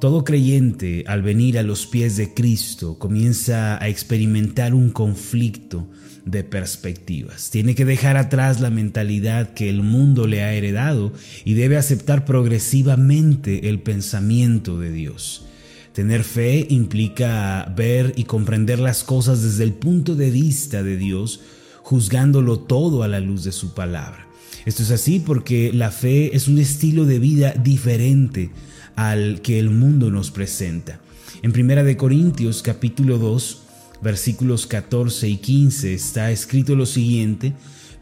Todo 0.00 0.22
creyente 0.22 1.02
al 1.08 1.22
venir 1.22 1.58
a 1.58 1.64
los 1.64 1.88
pies 1.88 2.16
de 2.16 2.32
Cristo 2.32 2.98
comienza 3.00 3.82
a 3.82 3.88
experimentar 3.88 4.72
un 4.72 4.90
conflicto 4.90 5.88
de 6.24 6.44
perspectivas. 6.44 7.50
Tiene 7.50 7.74
que 7.74 7.84
dejar 7.84 8.16
atrás 8.16 8.60
la 8.60 8.70
mentalidad 8.70 9.54
que 9.54 9.68
el 9.68 9.82
mundo 9.82 10.28
le 10.28 10.44
ha 10.44 10.52
heredado 10.52 11.12
y 11.44 11.54
debe 11.54 11.76
aceptar 11.76 12.24
progresivamente 12.24 13.68
el 13.68 13.80
pensamiento 13.80 14.78
de 14.78 14.92
Dios. 14.92 15.46
Tener 15.94 16.22
fe 16.22 16.64
implica 16.70 17.72
ver 17.76 18.12
y 18.14 18.22
comprender 18.22 18.78
las 18.78 19.02
cosas 19.02 19.42
desde 19.42 19.64
el 19.64 19.72
punto 19.72 20.14
de 20.14 20.30
vista 20.30 20.84
de 20.84 20.96
Dios, 20.96 21.40
juzgándolo 21.82 22.60
todo 22.60 23.02
a 23.02 23.08
la 23.08 23.18
luz 23.18 23.42
de 23.42 23.50
su 23.50 23.74
palabra. 23.74 24.28
Esto 24.64 24.84
es 24.84 24.92
así 24.92 25.18
porque 25.18 25.72
la 25.72 25.90
fe 25.90 26.36
es 26.36 26.46
un 26.46 26.58
estilo 26.58 27.04
de 27.04 27.18
vida 27.18 27.52
diferente 27.52 28.50
al 28.98 29.42
que 29.42 29.60
el 29.60 29.70
mundo 29.70 30.10
nos 30.10 30.32
presenta. 30.32 30.98
En 31.42 31.52
Primera 31.52 31.84
de 31.84 31.96
Corintios 31.96 32.62
capítulo 32.62 33.18
2, 33.18 33.62
versículos 34.02 34.66
14 34.66 35.28
y 35.28 35.36
15 35.36 35.94
está 35.94 36.32
escrito 36.32 36.74
lo 36.74 36.84
siguiente: 36.84 37.52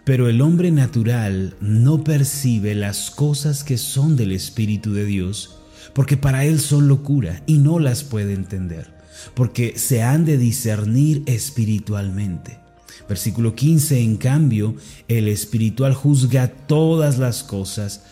pero 0.04 0.30
el 0.30 0.40
hombre 0.40 0.70
natural 0.70 1.54
no 1.60 2.02
percibe 2.02 2.74
las 2.74 3.10
cosas 3.10 3.62
que 3.62 3.76
son 3.76 4.16
del 4.16 4.32
Espíritu 4.32 4.94
de 4.94 5.04
Dios, 5.04 5.58
porque 5.92 6.16
para 6.16 6.46
él 6.46 6.60
son 6.60 6.88
locura 6.88 7.42
y 7.46 7.58
no 7.58 7.78
las 7.78 8.02
puede 8.02 8.32
entender, 8.32 8.90
porque 9.34 9.74
se 9.76 10.02
han 10.02 10.24
de 10.24 10.38
discernir 10.38 11.22
espiritualmente. 11.26 12.58
Versículo 13.06 13.54
15, 13.54 14.00
en 14.00 14.16
cambio, 14.16 14.76
el 15.08 15.28
espiritual 15.28 15.92
juzga 15.92 16.48
todas 16.48 17.18
las 17.18 17.44
cosas, 17.44 18.02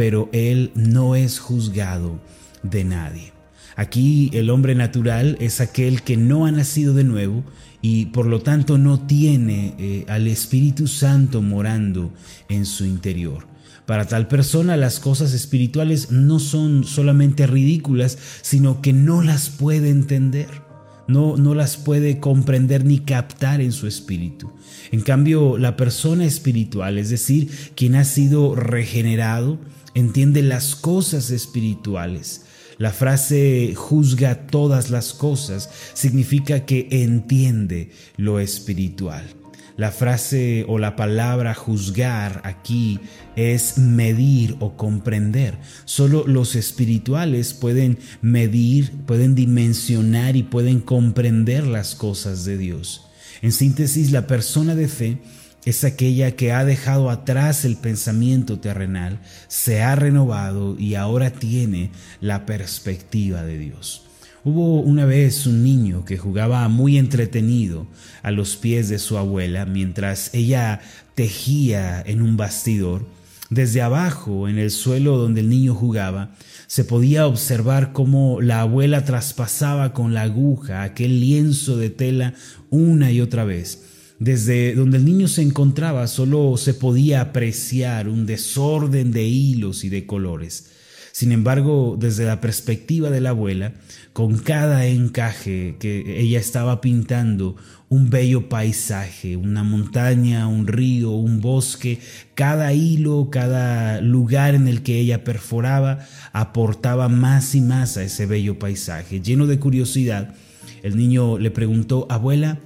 pero 0.00 0.30
él 0.32 0.72
no 0.74 1.14
es 1.14 1.38
juzgado 1.38 2.18
de 2.62 2.84
nadie. 2.84 3.34
Aquí 3.76 4.30
el 4.32 4.48
hombre 4.48 4.74
natural 4.74 5.36
es 5.40 5.60
aquel 5.60 6.00
que 6.00 6.16
no 6.16 6.46
ha 6.46 6.50
nacido 6.50 6.94
de 6.94 7.04
nuevo 7.04 7.44
y 7.82 8.06
por 8.06 8.24
lo 8.24 8.40
tanto 8.40 8.78
no 8.78 9.00
tiene 9.00 9.74
eh, 9.78 10.06
al 10.08 10.26
Espíritu 10.26 10.86
Santo 10.86 11.42
morando 11.42 12.14
en 12.48 12.64
su 12.64 12.86
interior. 12.86 13.46
Para 13.84 14.06
tal 14.06 14.26
persona 14.26 14.74
las 14.78 15.00
cosas 15.00 15.34
espirituales 15.34 16.10
no 16.10 16.38
son 16.38 16.84
solamente 16.84 17.46
ridículas, 17.46 18.16
sino 18.40 18.80
que 18.80 18.94
no 18.94 19.20
las 19.20 19.50
puede 19.50 19.90
entender. 19.90 20.69
No, 21.10 21.36
no, 21.36 21.54
las 21.54 21.76
puede 21.76 22.20
comprender 22.20 22.84
ni 22.84 23.00
captar 23.00 23.60
en 23.60 23.72
su 23.72 23.88
espíritu. 23.88 24.52
En 24.92 25.00
cambio, 25.00 25.58
la 25.58 25.76
persona 25.76 26.24
espiritual, 26.24 26.98
es 26.98 27.10
decir, 27.10 27.50
quien 27.74 27.96
ha 27.96 28.04
sido 28.04 28.54
regenerado, 28.54 29.58
entiende 29.94 30.42
las 30.42 30.76
cosas 30.76 31.30
espirituales. 31.30 32.44
La 32.78 32.92
frase 32.92 33.74
juzga 33.76 34.46
todas 34.46 34.90
las 34.90 35.12
cosas 35.12 35.68
significa 35.94 36.64
que 36.64 36.86
entiende 36.90 37.90
lo 38.16 38.38
espiritual. 38.38 39.39
La 39.80 39.92
frase 39.92 40.66
o 40.68 40.78
la 40.78 40.94
palabra 40.94 41.54
juzgar 41.54 42.42
aquí 42.44 43.00
es 43.34 43.78
medir 43.78 44.56
o 44.60 44.76
comprender. 44.76 45.56
Solo 45.86 46.26
los 46.26 46.54
espirituales 46.54 47.54
pueden 47.54 47.98
medir, 48.20 48.92
pueden 49.06 49.34
dimensionar 49.34 50.36
y 50.36 50.42
pueden 50.42 50.80
comprender 50.80 51.66
las 51.66 51.94
cosas 51.94 52.44
de 52.44 52.58
Dios. 52.58 53.06
En 53.40 53.52
síntesis, 53.52 54.12
la 54.12 54.26
persona 54.26 54.74
de 54.74 54.86
fe 54.86 55.16
es 55.64 55.82
aquella 55.84 56.36
que 56.36 56.52
ha 56.52 56.66
dejado 56.66 57.08
atrás 57.08 57.64
el 57.64 57.78
pensamiento 57.78 58.60
terrenal, 58.60 59.18
se 59.48 59.80
ha 59.80 59.96
renovado 59.96 60.78
y 60.78 60.94
ahora 60.94 61.30
tiene 61.30 61.90
la 62.20 62.44
perspectiva 62.44 63.44
de 63.44 63.56
Dios. 63.56 64.09
Hubo 64.44 64.80
una 64.80 65.04
vez 65.04 65.46
un 65.46 65.62
niño 65.62 66.04
que 66.04 66.16
jugaba 66.16 66.66
muy 66.68 66.96
entretenido 66.96 67.86
a 68.22 68.30
los 68.30 68.56
pies 68.56 68.88
de 68.88 68.98
su 68.98 69.18
abuela 69.18 69.66
mientras 69.66 70.32
ella 70.32 70.80
tejía 71.14 72.00
en 72.00 72.22
un 72.22 72.36
bastidor. 72.36 73.04
Desde 73.50 73.82
abajo, 73.82 74.48
en 74.48 74.58
el 74.58 74.70
suelo 74.70 75.18
donde 75.18 75.40
el 75.40 75.48
niño 75.48 75.74
jugaba, 75.74 76.30
se 76.66 76.84
podía 76.84 77.26
observar 77.26 77.92
cómo 77.92 78.40
la 78.40 78.60
abuela 78.60 79.04
traspasaba 79.04 79.92
con 79.92 80.14
la 80.14 80.22
aguja 80.22 80.84
aquel 80.84 81.20
lienzo 81.20 81.76
de 81.76 81.90
tela 81.90 82.34
una 82.70 83.10
y 83.10 83.20
otra 83.20 83.44
vez 83.44 83.84
desde 84.20 84.74
donde 84.74 84.98
el 84.98 85.06
niño 85.06 85.26
se 85.28 85.40
encontraba 85.40 86.06
solo 86.06 86.56
se 86.58 86.74
podía 86.74 87.22
apreciar 87.22 88.06
un 88.08 88.26
desorden 88.26 89.12
de 89.12 89.24
hilos 89.24 89.82
y 89.82 89.88
de 89.88 90.06
colores. 90.06 90.66
Sin 91.12 91.32
embargo, 91.32 91.96
desde 91.98 92.24
la 92.24 92.40
perspectiva 92.40 93.10
de 93.10 93.20
la 93.20 93.30
abuela, 93.30 93.72
con 94.12 94.38
cada 94.38 94.86
encaje 94.86 95.76
que 95.78 96.20
ella 96.20 96.38
estaba 96.38 96.80
pintando 96.80 97.56
un 97.88 98.10
bello 98.10 98.48
paisaje, 98.48 99.36
una 99.36 99.64
montaña, 99.64 100.46
un 100.46 100.66
río, 100.66 101.10
un 101.10 101.40
bosque, 101.40 101.98
cada 102.34 102.72
hilo, 102.72 103.28
cada 103.30 104.00
lugar 104.00 104.54
en 104.54 104.68
el 104.68 104.82
que 104.82 104.98
ella 104.98 105.24
perforaba 105.24 106.06
aportaba 106.32 107.08
más 107.08 107.54
y 107.54 107.60
más 107.60 107.96
a 107.96 108.04
ese 108.04 108.26
bello 108.26 108.58
paisaje. 108.58 109.20
Lleno 109.20 109.46
de 109.46 109.58
curiosidad, 109.58 110.34
el 110.82 110.96
niño 110.96 111.38
le 111.38 111.50
preguntó, 111.50 112.06
abuela, 112.08 112.60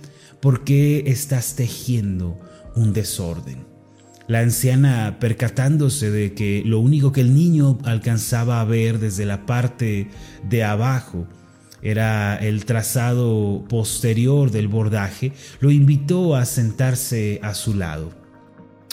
¿Por 0.45 0.63
qué 0.63 1.05
estás 1.07 1.57
tejiendo 1.57 2.39
un 2.77 2.93
desorden? 2.93 3.74
La 4.27 4.41
anciana, 4.41 5.19
percatándose 5.21 6.11
de 6.11 6.33
que 6.33 6.63
lo 6.65 6.81
único 6.81 7.13
que 7.13 7.21
el 7.21 7.35
niño 7.35 7.79
alcanzaba 7.85 8.61
a 8.61 8.65
ver 8.65 8.99
desde 8.99 9.27
la 9.27 9.45
parte 9.45 10.09
de 10.49 10.65
abajo 10.65 11.27
era 11.83 12.37
el 12.37 12.65
trazado 12.65 13.65
posterior 13.69 14.51
del 14.51 14.69
bordaje, 14.69 15.33
lo 15.61 15.71
invitó 15.71 16.35
a 16.37 16.47
sentarse 16.47 17.39
a 17.43 17.53
su 17.53 17.75
lado. 17.75 18.13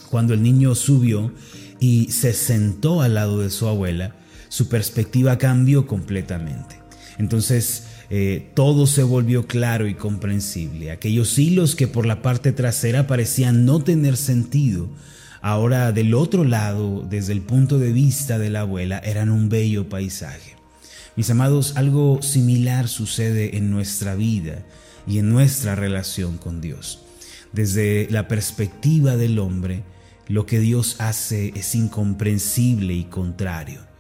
Cuando 0.10 0.34
el 0.34 0.44
niño 0.44 0.76
subió 0.76 1.32
y 1.80 2.12
se 2.12 2.34
sentó 2.34 3.02
al 3.02 3.14
lado 3.14 3.40
de 3.40 3.50
su 3.50 3.68
abuela, 3.68 4.18
su 4.50 4.68
perspectiva 4.68 5.38
cambió 5.38 5.88
completamente. 5.88 6.82
Entonces 7.18 7.86
eh, 8.10 8.52
todo 8.54 8.88
se 8.88 9.04
volvió 9.04 9.48
claro 9.48 9.88
y 9.88 9.94
comprensible. 9.94 10.92
Aquellos 10.92 11.40
hilos 11.40 11.76
que 11.78 11.88
por 11.88 12.06
la 12.06 12.22
parte 12.22 12.52
trasera 12.52 13.08
parecían 13.08 13.64
no 13.64 13.80
tener 13.80 14.18
sentido, 14.18 14.90
ahora 15.42 15.92
del 15.92 16.14
otro 16.14 16.44
lado, 16.44 17.06
desde 17.10 17.34
el 17.34 17.42
punto 17.42 17.80
de 17.80 17.92
vista 17.92 18.38
de 18.40 18.50
la 18.50 18.62
abuela, 18.62 19.00
eran 19.00 19.30
un 19.30 19.50
bello 19.50 19.90
paisaje. 19.90 20.56
Mis 21.16 21.30
amados, 21.30 21.74
algo 21.76 22.22
similar 22.22 22.88
sucede 22.88 23.58
en 23.58 23.70
nuestra 23.70 24.16
vida 24.16 24.64
y 25.06 25.18
en 25.18 25.30
nuestra 25.30 25.76
relación 25.76 26.38
con 26.38 26.62
Dios. 26.62 27.04
Desde 27.52 28.08
la 28.10 28.28
perspectiva 28.28 29.18
del 29.18 29.40
hombre, 29.40 29.84
lo 30.28 30.46
que 30.46 30.60
Dios 30.60 30.96
hace 31.00 31.52
es 31.56 31.76
incomprensible 31.76 32.94
y 32.94 33.04
contrario. 33.04 33.91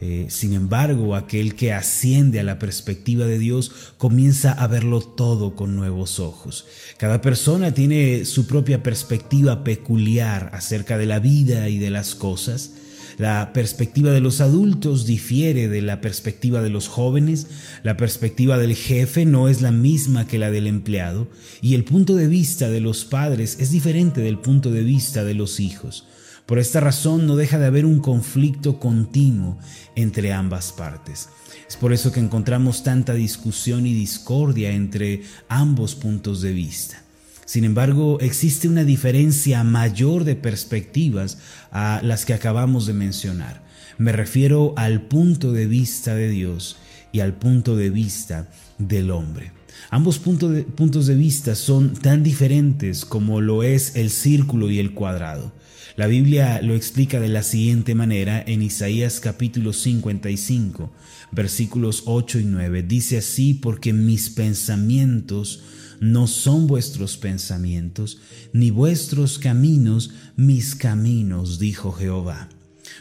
Eh, 0.00 0.26
sin 0.28 0.52
embargo, 0.52 1.14
aquel 1.14 1.54
que 1.54 1.72
asciende 1.72 2.40
a 2.40 2.44
la 2.44 2.58
perspectiva 2.58 3.26
de 3.26 3.38
Dios 3.38 3.72
comienza 3.96 4.52
a 4.52 4.66
verlo 4.66 5.00
todo 5.00 5.54
con 5.54 5.76
nuevos 5.76 6.18
ojos. 6.18 6.66
Cada 6.98 7.20
persona 7.20 7.72
tiene 7.72 8.24
su 8.24 8.46
propia 8.46 8.82
perspectiva 8.82 9.64
peculiar 9.64 10.50
acerca 10.52 10.98
de 10.98 11.06
la 11.06 11.20
vida 11.20 11.68
y 11.68 11.78
de 11.78 11.90
las 11.90 12.14
cosas. 12.14 12.72
La 13.16 13.52
perspectiva 13.52 14.10
de 14.10 14.20
los 14.20 14.40
adultos 14.40 15.06
difiere 15.06 15.68
de 15.68 15.82
la 15.82 16.00
perspectiva 16.00 16.62
de 16.62 16.70
los 16.70 16.88
jóvenes, 16.88 17.46
la 17.84 17.96
perspectiva 17.96 18.58
del 18.58 18.74
jefe 18.74 19.24
no 19.24 19.48
es 19.48 19.62
la 19.62 19.70
misma 19.70 20.26
que 20.26 20.38
la 20.38 20.50
del 20.50 20.66
empleado 20.66 21.28
y 21.62 21.74
el 21.74 21.84
punto 21.84 22.16
de 22.16 22.26
vista 22.26 22.68
de 22.68 22.80
los 22.80 23.04
padres 23.04 23.58
es 23.60 23.70
diferente 23.70 24.20
del 24.20 24.38
punto 24.38 24.72
de 24.72 24.82
vista 24.82 25.22
de 25.22 25.34
los 25.34 25.60
hijos. 25.60 26.08
Por 26.46 26.58
esta 26.58 26.80
razón 26.80 27.26
no 27.26 27.36
deja 27.36 27.58
de 27.58 27.66
haber 27.66 27.86
un 27.86 28.00
conflicto 28.00 28.78
continuo 28.78 29.58
entre 29.96 30.32
ambas 30.32 30.72
partes. 30.72 31.30
Es 31.66 31.76
por 31.76 31.94
eso 31.94 32.12
que 32.12 32.20
encontramos 32.20 32.82
tanta 32.82 33.14
discusión 33.14 33.86
y 33.86 33.94
discordia 33.94 34.72
entre 34.72 35.22
ambos 35.48 35.94
puntos 35.94 36.42
de 36.42 36.52
vista. 36.52 37.02
Sin 37.46 37.64
embargo, 37.64 38.18
existe 38.20 38.68
una 38.68 38.84
diferencia 38.84 39.64
mayor 39.64 40.24
de 40.24 40.36
perspectivas 40.36 41.38
a 41.70 42.00
las 42.02 42.26
que 42.26 42.34
acabamos 42.34 42.86
de 42.86 42.92
mencionar. 42.92 43.62
Me 43.96 44.12
refiero 44.12 44.74
al 44.76 45.02
punto 45.02 45.52
de 45.52 45.66
vista 45.66 46.14
de 46.14 46.28
Dios 46.28 46.76
y 47.12 47.20
al 47.20 47.34
punto 47.34 47.76
de 47.76 47.90
vista 47.90 48.50
del 48.78 49.10
hombre. 49.10 49.52
Ambos 49.90 50.18
puntos 50.18 51.06
de, 51.06 51.14
vista 51.14 51.54
son 51.54 51.94
tan 51.94 52.22
diferentes 52.22 53.04
como 53.04 53.40
lo 53.40 53.62
es 53.62 53.96
el 53.96 54.10
círculo 54.10 54.70
y 54.70 54.78
el 54.78 54.92
cuadrado. 54.92 55.52
La 55.96 56.06
Biblia 56.08 56.60
lo 56.62 56.74
explica 56.74 57.20
de 57.20 57.28
la 57.28 57.42
siguiente 57.42 57.94
manera 57.94 58.42
en 58.44 58.62
Isaías 58.62 59.20
capítulo 59.20 59.72
55, 59.72 60.92
versículos 61.30 62.02
8 62.06 62.40
y 62.40 62.44
9. 62.44 62.82
Dice 62.82 63.18
así, 63.18 63.54
porque 63.54 63.92
mis 63.92 64.30
pensamientos 64.30 65.62
no 66.00 66.26
son 66.26 66.66
vuestros 66.66 67.16
pensamientos, 67.16 68.18
ni 68.52 68.70
vuestros 68.70 69.38
caminos 69.38 70.10
mis 70.36 70.74
caminos, 70.74 71.58
dijo 71.58 71.92
Jehová. 71.92 72.48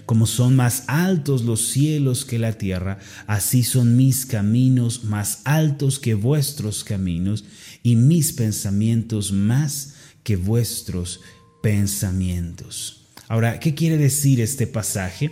Como 0.05 0.25
son 0.25 0.55
más 0.55 0.83
altos 0.87 1.43
los 1.43 1.67
cielos 1.67 2.25
que 2.25 2.39
la 2.39 2.53
tierra, 2.53 2.99
así 3.25 3.63
son 3.63 3.95
mis 3.95 4.25
caminos 4.25 5.05
más 5.05 5.41
altos 5.45 5.99
que 5.99 6.13
vuestros 6.13 6.83
caminos 6.83 7.45
y 7.83 7.95
mis 7.95 8.33
pensamientos 8.33 9.31
más 9.31 9.93
que 10.23 10.35
vuestros 10.35 11.21
pensamientos. 11.61 13.05
Ahora, 13.27 13.59
¿qué 13.59 13.73
quiere 13.73 13.97
decir 13.97 14.41
este 14.41 14.67
pasaje? 14.67 15.31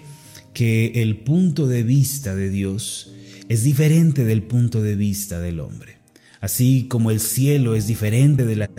Que 0.54 1.02
el 1.02 1.18
punto 1.18 1.68
de 1.68 1.84
vista 1.84 2.36
de 2.36 2.50
Dios 2.50 3.12
es 3.50 3.64
diferente 3.64 4.24
del 4.24 4.44
punto 4.44 4.82
de 4.82 4.96
vista 4.96 5.40
del 5.40 5.60
hombre. 5.60 5.98
Así 6.40 6.88
como 6.88 7.12
el 7.12 7.20
cielo 7.20 7.76
es 7.76 7.88
diferente 7.88 8.46
de 8.46 8.56
la 8.56 8.70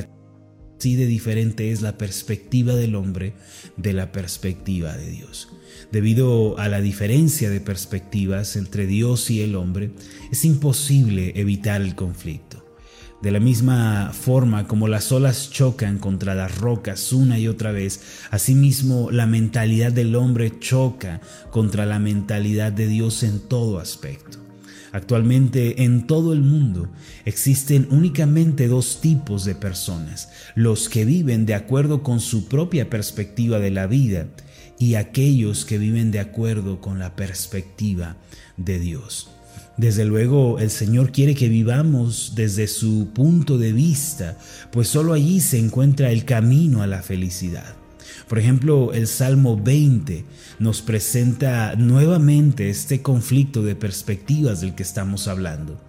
de 0.91 1.07
diferente 1.07 1.71
es 1.71 1.81
la 1.81 1.97
perspectiva 1.97 2.75
del 2.75 2.97
hombre 2.97 3.35
de 3.77 3.93
la 3.93 4.11
perspectiva 4.13 4.97
de 4.97 5.11
Dios. 5.11 5.49
Debido 5.93 6.59
a 6.59 6.69
la 6.69 6.81
diferencia 6.81 7.51
de 7.51 7.61
perspectivas 7.61 8.57
entre 8.57 8.87
Dios 8.87 9.31
y 9.31 9.43
el 9.43 9.55
hombre, 9.55 9.93
es 10.31 10.45
imposible 10.45 11.33
evitar 11.37 11.81
el 11.81 11.95
conflicto. 11.95 12.67
De 13.23 13.31
la 13.31 13.39
misma 13.39 14.13
forma 14.13 14.67
como 14.67 14.89
las 14.89 15.13
olas 15.13 15.51
chocan 15.51 15.99
contra 15.99 16.35
las 16.35 16.59
rocas 16.59 17.13
una 17.13 17.39
y 17.39 17.47
otra 17.47 17.71
vez, 17.71 18.01
asimismo 18.33 19.13
la 19.13 19.27
mentalidad 19.27 19.93
del 19.93 20.17
hombre 20.17 20.59
choca 20.59 21.21
contra 21.53 21.87
la 21.87 22.01
mentalidad 22.01 22.73
de 22.73 22.89
Dios 22.89 23.23
en 23.23 23.39
todo 23.39 23.79
aspecto. 23.79 24.42
Actualmente 24.93 25.85
en 25.85 26.07
todo 26.07 26.35
el 26.35 26.43
mundo 26.43 26.91
existen 27.25 27.89
únicamente 27.91 28.69
dos 28.69 29.01
tipos 29.01 29.45
de 29.45 29.55
personas, 29.55 30.31
los 30.55 30.91
que 30.91 31.07
viven 31.07 31.47
de 31.47 31.55
acuerdo 31.55 32.03
con 32.03 32.21
su 32.21 32.47
propia 32.47 32.91
perspectiva 32.91 33.59
de 33.59 33.71
la 33.71 33.87
vida 33.87 34.29
y 34.79 34.97
aquellos 34.97 35.65
que 35.65 35.79
viven 35.79 36.11
de 36.11 36.21
acuerdo 36.21 36.81
con 36.81 36.99
la 36.99 37.17
perspectiva 37.17 38.17
de 38.59 38.79
Dios. 38.79 39.31
Desde 39.79 40.05
luego 40.05 40.59
el 40.59 40.71
Señor 40.71 41.11
quiere 41.11 41.35
que 41.35 41.49
vivamos 41.49 42.35
desde 42.37 42.67
su 42.67 43.09
punto 43.15 43.57
de 43.57 43.73
vista, 43.73 44.37
pues 44.71 44.89
solo 44.89 45.15
allí 45.15 45.41
se 45.41 45.59
encuentra 45.59 46.11
el 46.11 46.27
camino 46.27 46.83
a 46.83 46.87
la 46.87 47.01
felicidad. 47.03 47.82
Por 48.29 48.39
ejemplo, 48.39 48.93
el 48.93 49.07
Salmo 49.07 49.57
20 49.57 50.25
nos 50.59 50.83
presenta 50.83 51.75
nuevamente 51.77 52.71
este 52.71 53.03
conflicto 53.03 53.63
de 53.63 53.75
perspectivas 53.75 54.61
del 54.61 54.75
que 54.75 54.83
estamos 54.83 55.29
hablando. 55.29 55.81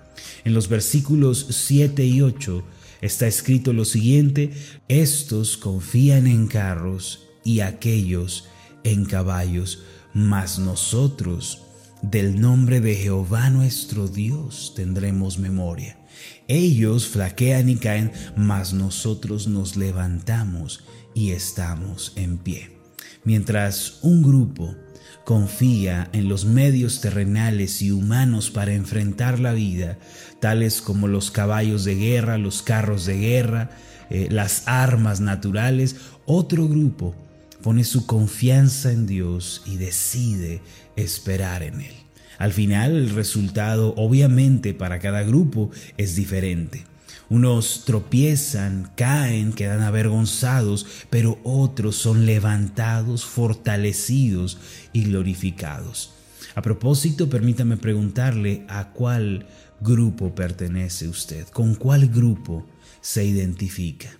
En 0.43 0.53
los 0.53 0.67
versículos 0.67 1.47
7 1.49 2.05
y 2.05 2.21
8 2.21 2.63
está 3.01 3.27
escrito 3.27 3.73
lo 3.73 3.85
siguiente, 3.85 4.51
estos 4.87 5.57
confían 5.57 6.27
en 6.27 6.47
carros 6.47 7.27
y 7.43 7.61
aquellos 7.61 8.47
en 8.83 9.05
caballos, 9.05 9.83
mas 10.13 10.59
nosotros 10.59 11.63
del 12.01 12.39
nombre 12.39 12.81
de 12.81 12.95
Jehová 12.95 13.49
nuestro 13.49 14.07
Dios 14.07 14.73
tendremos 14.75 15.39
memoria. 15.39 15.97
Ellos 16.47 17.07
flaquean 17.07 17.69
y 17.69 17.77
caen, 17.77 18.11
mas 18.35 18.73
nosotros 18.73 19.47
nos 19.47 19.77
levantamos 19.77 20.83
y 21.13 21.31
estamos 21.31 22.13
en 22.15 22.37
pie. 22.37 22.77
Mientras 23.23 23.99
un 24.01 24.21
grupo 24.21 24.75
confía 25.23 26.09
en 26.11 26.27
los 26.27 26.45
medios 26.45 27.01
terrenales 27.01 27.81
y 27.81 27.91
humanos 27.91 28.51
para 28.51 28.73
enfrentar 28.73 29.39
la 29.39 29.53
vida, 29.53 29.97
tales 30.41 30.81
como 30.81 31.07
los 31.07 31.31
caballos 31.31 31.85
de 31.85 31.95
guerra, 31.95 32.37
los 32.37 32.61
carros 32.61 33.05
de 33.05 33.17
guerra, 33.17 33.69
eh, 34.09 34.27
las 34.29 34.63
armas 34.67 35.21
naturales, 35.21 35.95
otro 36.25 36.67
grupo 36.67 37.15
pone 37.61 37.85
su 37.85 38.05
confianza 38.05 38.91
en 38.91 39.07
Dios 39.07 39.63
y 39.65 39.77
decide 39.77 40.61
esperar 40.97 41.63
en 41.63 41.81
Él. 41.81 41.95
Al 42.37 42.51
final 42.51 42.95
el 42.97 43.09
resultado 43.11 43.93
obviamente 43.95 44.73
para 44.73 44.99
cada 44.99 45.23
grupo 45.23 45.71
es 45.97 46.15
diferente. 46.15 46.83
Unos 47.33 47.85
tropiezan, 47.85 48.91
caen, 48.95 49.53
quedan 49.53 49.81
avergonzados, 49.81 50.85
pero 51.09 51.39
otros 51.43 51.95
son 51.95 52.27
levantados, 52.27 53.25
fortalecidos 53.25 54.59
y 54.93 55.05
glorificados. 55.05 56.13
A 56.53 56.61
propósito, 56.61 57.31
permítame 57.31 57.77
preguntarle 57.77 58.67
a 58.69 58.91
cuál 58.91 59.47
grupo 59.81 60.35
pertenece 60.35 61.07
usted, 61.07 61.47
con 61.47 61.73
cuál 61.73 62.09
grupo 62.09 62.67
se 63.01 63.25
identifica. 63.25 64.11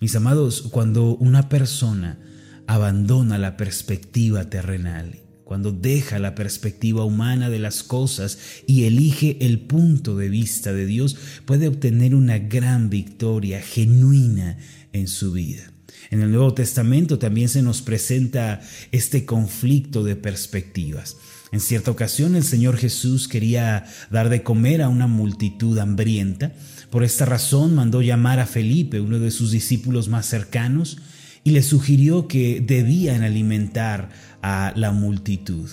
Mis 0.00 0.16
amados, 0.16 0.62
cuando 0.72 1.14
una 1.14 1.48
persona 1.48 2.18
abandona 2.66 3.38
la 3.38 3.56
perspectiva 3.56 4.50
terrenal 4.50 5.27
cuando 5.48 5.72
deja 5.72 6.18
la 6.18 6.34
perspectiva 6.34 7.06
humana 7.06 7.48
de 7.48 7.58
las 7.58 7.82
cosas 7.82 8.38
y 8.66 8.84
elige 8.84 9.38
el 9.40 9.60
punto 9.60 10.14
de 10.14 10.28
vista 10.28 10.74
de 10.74 10.84
Dios, 10.84 11.16
puede 11.46 11.68
obtener 11.68 12.14
una 12.14 12.38
gran 12.38 12.90
victoria 12.90 13.62
genuina 13.62 14.58
en 14.92 15.08
su 15.08 15.32
vida. 15.32 15.72
En 16.10 16.20
el 16.20 16.32
Nuevo 16.32 16.52
Testamento 16.52 17.18
también 17.18 17.48
se 17.48 17.62
nos 17.62 17.80
presenta 17.80 18.60
este 18.92 19.24
conflicto 19.24 20.04
de 20.04 20.16
perspectivas. 20.16 21.16
En 21.50 21.60
cierta 21.60 21.92
ocasión 21.92 22.36
el 22.36 22.44
Señor 22.44 22.76
Jesús 22.76 23.26
quería 23.26 23.86
dar 24.10 24.28
de 24.28 24.42
comer 24.42 24.82
a 24.82 24.90
una 24.90 25.06
multitud 25.06 25.78
hambrienta. 25.78 26.52
Por 26.90 27.04
esta 27.04 27.24
razón 27.24 27.74
mandó 27.74 28.02
llamar 28.02 28.38
a 28.38 28.44
Felipe, 28.44 29.00
uno 29.00 29.18
de 29.18 29.30
sus 29.30 29.50
discípulos 29.50 30.10
más 30.10 30.26
cercanos, 30.26 30.98
y 31.42 31.52
le 31.52 31.62
sugirió 31.62 32.28
que 32.28 32.60
debían 32.60 33.22
alimentar 33.22 34.10
a 34.42 34.72
la 34.76 34.92
multitud. 34.92 35.68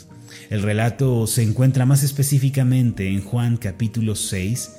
El 0.50 0.62
relato 0.62 1.28
se 1.28 1.44
encuentra 1.44 1.86
más 1.86 2.04
específicamente 2.04 3.08
en 3.10 3.22
Juan 3.22 3.58
capítulo 3.58 4.16
6, 4.16 4.72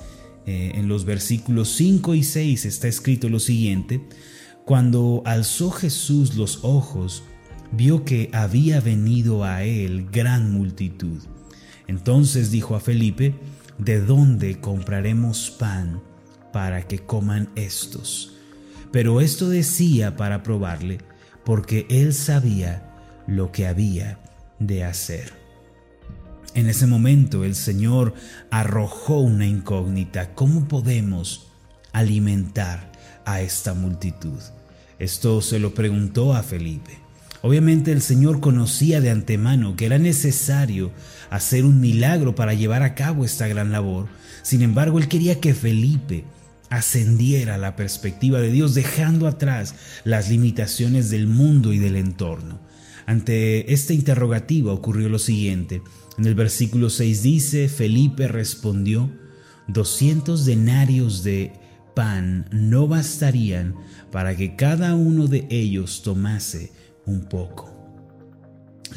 eh, 0.45 0.71
en 0.75 0.87
los 0.87 1.05
versículos 1.05 1.69
5 1.75 2.15
y 2.15 2.23
6 2.23 2.65
está 2.65 2.87
escrito 2.87 3.29
lo 3.29 3.39
siguiente, 3.39 4.01
cuando 4.65 5.21
alzó 5.25 5.71
Jesús 5.71 6.35
los 6.35 6.63
ojos, 6.63 7.23
vio 7.71 8.05
que 8.05 8.29
había 8.33 8.79
venido 8.81 9.43
a 9.43 9.63
él 9.63 10.07
gran 10.11 10.51
multitud. 10.51 11.21
Entonces 11.87 12.51
dijo 12.51 12.75
a 12.75 12.79
Felipe, 12.79 13.33
¿de 13.77 13.99
dónde 13.99 14.59
compraremos 14.59 15.51
pan 15.51 16.01
para 16.51 16.87
que 16.87 16.99
coman 16.99 17.49
estos? 17.55 18.33
Pero 18.91 19.21
esto 19.21 19.49
decía 19.49 20.15
para 20.15 20.43
probarle, 20.43 20.99
porque 21.43 21.85
él 21.89 22.13
sabía 22.13 22.86
lo 23.27 23.51
que 23.51 23.67
había 23.67 24.17
de 24.59 24.83
hacer. 24.83 25.31
En 26.53 26.67
ese 26.67 26.87
momento 26.87 27.43
el 27.43 27.53
Señor 27.53 28.15
arrojó 28.49 29.19
una 29.19 29.45
incógnita. 29.45 30.33
¿Cómo 30.33 30.67
podemos 30.67 31.47
alimentar 31.91 32.91
a 33.25 33.41
esta 33.41 33.73
multitud? 33.73 34.39
Esto 34.97 35.41
se 35.41 35.59
lo 35.59 35.75
preguntó 35.75 36.33
a 36.33 36.41
Felipe. 36.41 36.97
Obviamente 37.43 37.91
el 37.91 38.01
Señor 38.01 38.39
conocía 38.39 38.99
de 39.01 39.11
antemano 39.11 39.75
que 39.75 39.85
era 39.85 39.99
necesario 39.99 40.91
hacer 41.29 41.65
un 41.65 41.79
milagro 41.79 42.33
para 42.33 42.55
llevar 42.55 42.81
a 42.81 42.95
cabo 42.95 43.23
esta 43.23 43.47
gran 43.47 43.71
labor. 43.71 44.07
Sin 44.41 44.63
embargo, 44.63 44.97
él 44.97 45.07
quería 45.07 45.39
que 45.39 45.53
Felipe 45.53 46.23
ascendiera 46.69 47.55
a 47.55 47.59
la 47.59 47.75
perspectiva 47.75 48.39
de 48.39 48.51
Dios, 48.51 48.73
dejando 48.73 49.27
atrás 49.27 49.75
las 50.03 50.29
limitaciones 50.29 51.09
del 51.09 51.27
mundo 51.27 51.73
y 51.73 51.77
del 51.77 51.95
entorno. 51.95 52.59
Ante 53.07 53.71
esta 53.71 53.93
interrogativa 53.93 54.73
ocurrió 54.73 55.07
lo 55.07 55.17
siguiente. 55.17 55.81
En 56.17 56.25
el 56.25 56.35
versículo 56.35 56.89
6 56.89 57.23
dice, 57.23 57.69
Felipe 57.69 58.27
respondió, 58.27 59.09
doscientos 59.69 60.45
denarios 60.45 61.23
de 61.23 61.53
pan 61.95 62.49
no 62.51 62.85
bastarían 62.89 63.75
para 64.11 64.35
que 64.35 64.57
cada 64.57 64.93
uno 64.95 65.27
de 65.27 65.47
ellos 65.49 66.01
tomase 66.03 66.73
un 67.05 67.21
poco. 67.29 67.73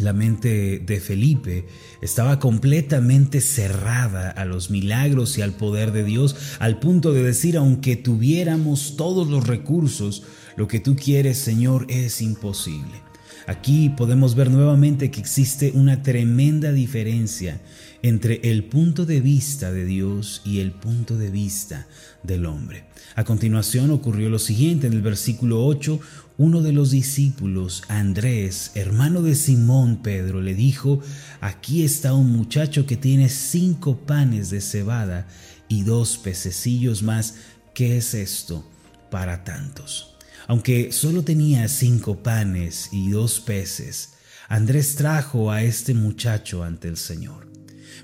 La 0.01 0.13
mente 0.13 0.81
de 0.81 0.99
Felipe 0.99 1.67
estaba 2.03 2.41
completamente 2.41 3.41
cerrada 3.41 4.29
a 4.31 4.45
los 4.45 4.71
milagros 4.71 5.39
y 5.39 5.43
al 5.43 5.53
poder 5.53 5.93
de 5.93 6.03
Dios, 6.03 6.35
al 6.59 6.81
punto 6.81 7.13
de 7.13 7.23
decir, 7.23 7.57
aunque 7.57 7.95
tuviéramos 7.95 8.97
todos 8.97 9.29
los 9.29 9.47
recursos, 9.47 10.25
lo 10.57 10.67
que 10.67 10.81
tú 10.81 10.97
quieres, 10.97 11.39
Señor, 11.39 11.87
es 11.89 12.21
imposible. 12.21 13.10
Aquí 13.47 13.91
podemos 13.91 14.35
ver 14.35 14.51
nuevamente 14.51 15.11
que 15.11 15.21
existe 15.21 15.73
una 15.75 16.03
tremenda 16.03 16.73
diferencia 16.73 17.61
entre 18.03 18.41
el 18.51 18.65
punto 18.65 19.07
de 19.07 19.21
vista 19.21 19.73
de 19.73 19.85
Dios 19.85 20.43
y 20.45 20.61
el 20.61 20.73
punto 20.73 21.17
de 21.17 21.31
vista 21.31 21.87
del 22.23 22.47
hombre. 22.47 22.85
A 23.15 23.25
continuación 23.25 23.91
ocurrió 23.91 24.31
lo 24.31 24.39
siguiente 24.39 24.87
en 24.87 24.93
el 24.93 25.03
versículo 25.03 25.65
8, 25.65 26.01
uno 26.39 26.63
de 26.63 26.73
los 26.73 26.91
discípulos, 26.91 27.83
Andrés, 27.89 28.73
hermano 28.75 29.21
de 29.21 29.35
Simón 29.35 30.03
Pedro, 30.03 30.41
le 30.41 30.55
dijo, 30.55 31.01
aquí 31.41 31.83
está 31.83 32.15
un 32.15 32.33
muchacho 32.33 32.87
que 32.87 32.97
tiene 32.97 33.29
cinco 33.29 33.99
panes 34.07 34.49
de 34.49 34.63
cebada 34.63 35.27
y 35.69 35.83
dos 35.83 36.17
pececillos 36.17 37.03
más, 37.03 37.35
¿qué 37.75 37.99
es 37.99 38.15
esto 38.15 38.65
para 39.11 39.45
tantos? 39.45 40.17
Aunque 40.47 40.93
solo 40.93 41.23
tenía 41.23 41.69
cinco 41.69 42.23
panes 42.23 42.89
y 42.93 43.11
dos 43.11 43.41
peces, 43.41 44.15
Andrés 44.49 44.97
trajo 44.97 45.53
a 45.53 45.63
este 45.63 45.95
muchacho 45.95 46.65
ante 46.65 46.89
el 46.89 46.97
Señor. 46.97 47.51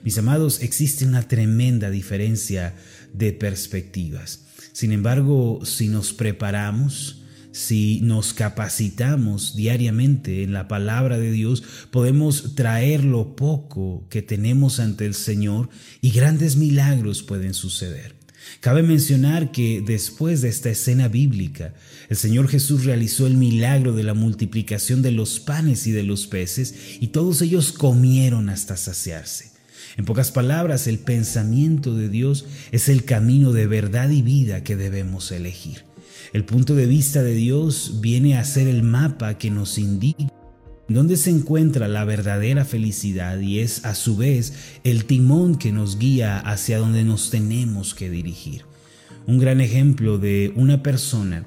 Mis 0.04 0.18
amados, 0.18 0.60
existe 0.62 1.04
una 1.04 1.26
tremenda 1.26 1.90
diferencia 1.90 2.76
de 3.12 3.32
perspectivas. 3.32 4.44
Sin 4.72 4.92
embargo, 4.92 5.64
si 5.64 5.88
nos 5.88 6.12
preparamos, 6.12 7.22
si 7.50 8.00
nos 8.02 8.34
capacitamos 8.34 9.56
diariamente 9.56 10.42
en 10.42 10.52
la 10.52 10.68
palabra 10.68 11.18
de 11.18 11.32
Dios, 11.32 11.62
podemos 11.90 12.54
traer 12.54 13.02
lo 13.02 13.34
poco 13.34 14.06
que 14.10 14.20
tenemos 14.20 14.78
ante 14.78 15.06
el 15.06 15.14
Señor 15.14 15.70
y 16.02 16.10
grandes 16.10 16.56
milagros 16.56 17.22
pueden 17.22 17.54
suceder. 17.54 18.15
Cabe 18.60 18.82
mencionar 18.82 19.52
que 19.52 19.82
después 19.84 20.40
de 20.40 20.48
esta 20.48 20.70
escena 20.70 21.08
bíblica, 21.08 21.74
el 22.08 22.16
Señor 22.16 22.48
Jesús 22.48 22.84
realizó 22.84 23.26
el 23.26 23.36
milagro 23.36 23.92
de 23.92 24.02
la 24.02 24.14
multiplicación 24.14 25.02
de 25.02 25.12
los 25.12 25.40
panes 25.40 25.86
y 25.86 25.92
de 25.92 26.02
los 26.02 26.26
peces 26.26 26.74
y 27.00 27.08
todos 27.08 27.42
ellos 27.42 27.72
comieron 27.72 28.48
hasta 28.48 28.76
saciarse. 28.76 29.52
En 29.96 30.04
pocas 30.04 30.30
palabras, 30.30 30.86
el 30.86 30.98
pensamiento 30.98 31.94
de 31.94 32.08
Dios 32.08 32.44
es 32.72 32.88
el 32.88 33.04
camino 33.04 33.52
de 33.52 33.66
verdad 33.66 34.10
y 34.10 34.22
vida 34.22 34.62
que 34.62 34.76
debemos 34.76 35.32
elegir. 35.32 35.84
El 36.32 36.44
punto 36.44 36.74
de 36.74 36.86
vista 36.86 37.22
de 37.22 37.34
Dios 37.34 38.00
viene 38.00 38.36
a 38.36 38.44
ser 38.44 38.68
el 38.68 38.82
mapa 38.82 39.38
que 39.38 39.50
nos 39.50 39.78
indica 39.78 40.35
dónde 40.88 41.16
se 41.16 41.30
encuentra 41.30 41.88
la 41.88 42.04
verdadera 42.04 42.64
felicidad 42.64 43.38
y 43.40 43.60
es 43.60 43.84
a 43.84 43.94
su 43.94 44.16
vez 44.16 44.54
el 44.84 45.04
timón 45.04 45.56
que 45.56 45.72
nos 45.72 45.98
guía 45.98 46.38
hacia 46.38 46.78
donde 46.78 47.04
nos 47.04 47.30
tenemos 47.30 47.94
que 47.94 48.10
dirigir. 48.10 48.64
Un 49.26 49.38
gran 49.38 49.60
ejemplo 49.60 50.18
de 50.18 50.52
una 50.54 50.82
persona 50.82 51.46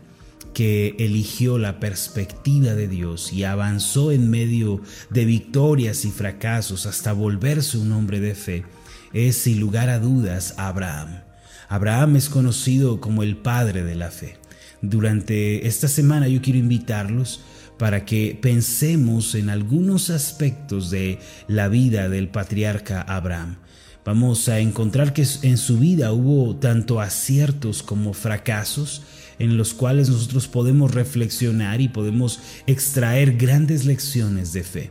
que 0.54 0.96
eligió 1.00 1.58
la 1.58 1.80
perspectiva 1.80 2.74
de 2.74 2.88
Dios 2.88 3.32
y 3.32 3.44
avanzó 3.44 4.12
en 4.12 4.30
medio 4.30 4.82
de 5.10 5.24
victorias 5.24 6.04
y 6.04 6.12
fracasos 6.12 6.86
hasta 6.86 7.14
volverse 7.14 7.78
un 7.78 7.92
hombre 7.94 8.20
de 8.20 8.36
fe 8.36 8.66
es 9.14 9.38
sin 9.38 9.60
lugar 9.60 9.90
a 9.90 10.00
dudas 10.00 10.56
Abraham. 10.58 11.22
Abraham 11.70 12.16
es 12.16 12.30
conocido 12.30 13.00
como 13.00 13.24
el 13.24 13.38
padre 13.38 13.84
de 13.84 13.96
la 13.96 14.12
fe. 14.12 14.38
Durante 14.82 15.68
esta 15.68 15.88
semana 15.88 16.28
yo 16.28 16.42
quiero 16.42 16.60
invitarlos 16.60 17.42
para 17.80 18.06
que 18.06 18.38
pensemos 18.40 19.34
en 19.34 19.50
algunos 19.50 20.10
aspectos 20.10 20.92
de 20.92 21.18
la 21.48 21.70
vida 21.70 22.10
del 22.10 22.28
patriarca 22.28 23.02
Abraham. 23.02 23.56
Vamos 24.04 24.50
a 24.50 24.60
encontrar 24.60 25.14
que 25.14 25.26
en 25.44 25.58
su 25.58 25.80
vida 25.80 26.12
hubo 26.12 26.58
tanto 26.58 27.00
aciertos 27.00 27.82
como 27.82 28.14
fracasos 28.14 29.04
en 29.40 29.56
los 29.56 29.74
cuales 29.74 30.10
nosotros 30.10 30.50
podemos 30.50 30.94
reflexionar 30.94 31.80
y 31.80 31.88
podemos 31.88 32.42
extraer 32.68 33.38
grandes 33.38 33.86
lecciones 33.86 34.52
de 34.52 34.64
fe. 34.64 34.90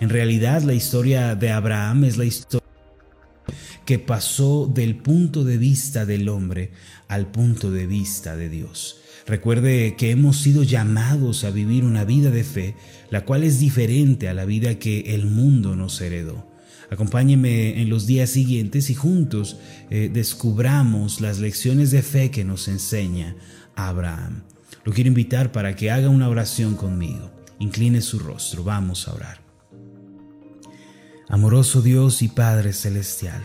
En 0.00 0.08
realidad 0.08 0.62
la 0.62 0.74
historia 0.74 1.34
de 1.34 1.50
Abraham 1.50 2.04
es 2.04 2.16
la 2.18 2.24
historia 2.24 2.66
que 3.84 3.98
pasó 3.98 4.70
del 4.72 4.96
punto 4.96 5.42
de 5.42 5.58
vista 5.58 6.06
del 6.06 6.28
hombre 6.28 6.70
al 7.08 7.26
punto 7.26 7.72
de 7.72 7.86
vista 7.86 8.36
de 8.36 8.48
Dios. 8.48 9.00
Recuerde 9.28 9.94
que 9.96 10.10
hemos 10.10 10.38
sido 10.38 10.62
llamados 10.62 11.44
a 11.44 11.50
vivir 11.50 11.84
una 11.84 12.04
vida 12.04 12.30
de 12.30 12.44
fe, 12.44 12.74
la 13.10 13.26
cual 13.26 13.44
es 13.44 13.60
diferente 13.60 14.26
a 14.26 14.32
la 14.32 14.46
vida 14.46 14.78
que 14.78 15.14
el 15.14 15.26
mundo 15.26 15.76
nos 15.76 16.00
heredó. 16.00 16.50
Acompáñeme 16.90 17.82
en 17.82 17.90
los 17.90 18.06
días 18.06 18.30
siguientes 18.30 18.88
y 18.88 18.94
juntos 18.94 19.58
eh, 19.90 20.10
descubramos 20.10 21.20
las 21.20 21.40
lecciones 21.40 21.90
de 21.90 22.00
fe 22.00 22.30
que 22.30 22.42
nos 22.42 22.68
enseña 22.68 23.36
Abraham. 23.76 24.44
Lo 24.84 24.94
quiero 24.94 25.08
invitar 25.08 25.52
para 25.52 25.76
que 25.76 25.90
haga 25.90 26.08
una 26.08 26.30
oración 26.30 26.74
conmigo. 26.74 27.30
Incline 27.58 28.00
su 28.00 28.18
rostro, 28.18 28.64
vamos 28.64 29.08
a 29.08 29.12
orar. 29.12 29.42
Amoroso 31.28 31.82
Dios 31.82 32.22
y 32.22 32.28
Padre 32.28 32.72
Celestial, 32.72 33.42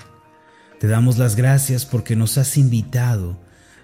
te 0.79 0.87
damos 0.87 1.17
las 1.17 1.35
gracias 1.35 1.85
porque 1.85 2.15
nos 2.15 2.37
has 2.37 2.55
invitado 2.55 3.37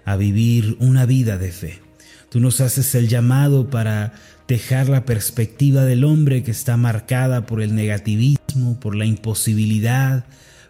a 0.06 0.16
vivir 0.16 0.78
una 0.80 1.04
vida 1.04 1.36
de 1.36 1.52
fe. 1.52 1.89
Tú 2.30 2.38
nos 2.38 2.60
haces 2.60 2.94
el 2.94 3.08
llamado 3.08 3.70
para 3.70 4.12
dejar 4.46 4.88
la 4.88 5.04
perspectiva 5.04 5.84
del 5.84 6.04
hombre 6.04 6.44
que 6.44 6.52
está 6.52 6.76
marcada 6.76 7.44
por 7.44 7.60
el 7.60 7.74
negativismo, 7.74 8.78
por 8.78 8.94
la 8.94 9.04
imposibilidad, 9.04 10.24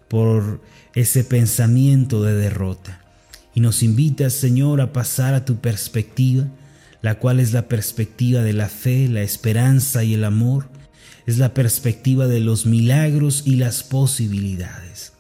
por 0.09 0.63
ese 0.95 1.23
pensamiento 1.23 2.23
de 2.23 2.35
derrota. 2.35 3.05
Y 3.55 3.61
nos 3.61 3.83
invitas, 3.83 4.33
Señor, 4.33 4.81
a 4.81 4.95
pasar 4.95 5.35
a 5.35 5.45
tu 5.45 5.57
perspectiva, 5.57 6.47
la 7.03 7.19
cual 7.19 7.41
es 7.41 7.53
la 7.53 7.69
perspectiva 7.69 8.43
de 8.43 8.55
la 8.55 8.69
fe, 8.69 9.09
la 9.09 9.21
esperanza 9.21 10.03
y 10.03 10.15
el 10.15 10.25
amor, 10.25 10.71
es 11.27 11.37
la 11.37 11.53
perspectiva 11.53 12.27
de 12.27 12.41
los 12.41 12.65
milagros 12.65 13.43
y 13.45 13.57
las 13.57 13.83
posibilidades. 13.83 15.13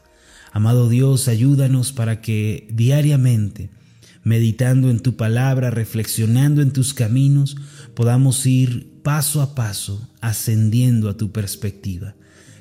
Amado 0.52 0.88
Dios, 0.88 1.28
ayúdanos 1.28 1.92
para 1.92 2.22
que 2.22 2.66
diariamente 2.72 3.68
meditando 4.22 4.90
en 4.90 5.00
tu 5.00 5.16
palabra, 5.16 5.70
reflexionando 5.70 6.62
en 6.62 6.72
tus 6.72 6.94
caminos, 6.94 7.56
podamos 7.94 8.44
ir 8.46 8.90
paso 9.02 9.40
a 9.42 9.54
paso 9.54 10.08
ascendiendo 10.20 11.08
a 11.08 11.16
tu 11.16 11.32
perspectiva. 11.32 12.14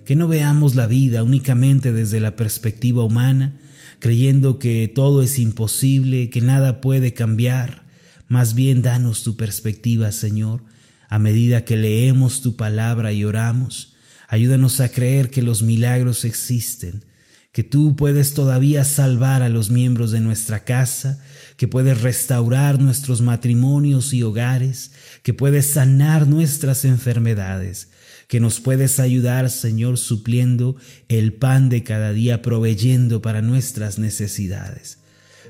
Que 0.05 0.15
no 0.15 0.27
veamos 0.27 0.75
la 0.75 0.87
vida 0.87 1.23
únicamente 1.23 1.91
desde 1.91 2.19
la 2.19 2.35
perspectiva 2.35 3.03
humana, 3.03 3.59
creyendo 3.99 4.57
que 4.57 4.87
todo 4.93 5.21
es 5.21 5.37
imposible, 5.37 6.29
que 6.29 6.41
nada 6.41 6.81
puede 6.81 7.13
cambiar. 7.13 7.83
Más 8.27 8.55
bien 8.55 8.81
danos 8.81 9.23
tu 9.23 9.35
perspectiva, 9.35 10.11
Señor, 10.11 10.63
a 11.09 11.19
medida 11.19 11.65
que 11.65 11.77
leemos 11.77 12.41
tu 12.41 12.55
palabra 12.55 13.11
y 13.11 13.23
oramos. 13.23 13.95
Ayúdanos 14.27 14.79
a 14.79 14.89
creer 14.89 15.29
que 15.29 15.41
los 15.41 15.63
milagros 15.63 16.23
existen, 16.23 17.03
que 17.51 17.63
tú 17.63 17.95
puedes 17.95 18.33
todavía 18.33 18.83
salvar 18.83 19.41
a 19.41 19.49
los 19.49 19.69
miembros 19.71 20.11
de 20.11 20.19
nuestra 20.19 20.63
casa, 20.63 21.21
que 21.57 21.67
puedes 21.67 22.01
restaurar 22.01 22.79
nuestros 22.79 23.21
matrimonios 23.21 24.13
y 24.13 24.23
hogares, 24.23 24.91
que 25.23 25.33
puedes 25.33 25.65
sanar 25.65 26.27
nuestras 26.27 26.85
enfermedades, 26.85 27.89
que 28.27 28.39
nos 28.39 28.59
puedes 28.59 28.99
ayudar, 28.99 29.49
Señor, 29.49 29.97
supliendo 29.97 30.75
el 31.07 31.33
pan 31.33 31.69
de 31.69 31.83
cada 31.83 32.13
día, 32.13 32.41
proveyendo 32.43 33.21
para 33.21 33.41
nuestras 33.41 33.97
necesidades. 33.97 34.99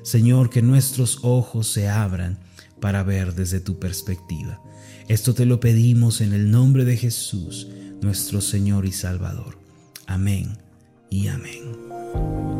Señor, 0.02 0.48
que 0.48 0.62
nuestros 0.62 1.18
ojos 1.22 1.68
se 1.68 1.88
abran 1.88 2.38
para 2.80 3.02
ver 3.02 3.34
desde 3.34 3.60
tu 3.60 3.78
perspectiva. 3.78 4.62
Esto 5.08 5.34
te 5.34 5.44
lo 5.44 5.60
pedimos 5.60 6.22
en 6.22 6.32
el 6.32 6.50
nombre 6.50 6.86
de 6.86 6.96
Jesús, 6.96 7.68
nuestro 8.00 8.40
Señor 8.40 8.86
y 8.86 8.92
Salvador. 8.92 9.58
Amén 10.06 10.56
y 11.10 11.28
amén. 11.28 11.89
you 12.14 12.59